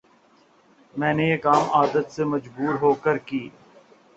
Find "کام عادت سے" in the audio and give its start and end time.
1.37-2.23